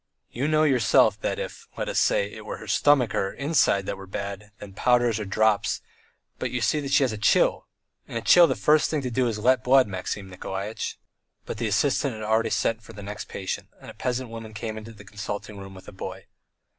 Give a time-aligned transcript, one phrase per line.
[0.31, 3.85] "You know yourself that if, let us say, it were her stomach or her inside
[3.85, 5.83] that were bad, then powders or drops,
[6.39, 7.67] but you see she had got a chill!
[8.07, 10.97] In a chill the first thing is to let blood, Maxim Nikolaitch."
[11.45, 14.75] But the assistant had already sent for the next patient, and a peasant woman came
[14.75, 16.25] into the consulting room with a boy.